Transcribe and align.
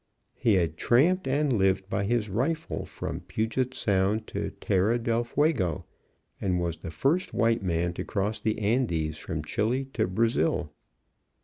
He 0.33 0.55
had 0.55 0.77
tramped 0.77 1.27
and 1.27 1.53
lived 1.53 1.87
by 1.87 2.05
his 2.05 2.27
rifle 2.27 2.85
from 2.87 3.19
Puget 3.19 3.75
Sound 3.75 4.25
to 4.29 4.49
Terra 4.49 4.97
Del 4.97 5.23
Fuego, 5.23 5.85
and 6.41 6.59
was 6.59 6.77
the 6.77 6.89
first 6.89 7.35
white 7.35 7.61
man 7.61 7.93
to 7.93 8.03
cross 8.03 8.39
the 8.39 8.57
Andes 8.57 9.19
from 9.19 9.43
Chili 9.43 9.85
to 9.93 10.07
Brazil. 10.07 10.71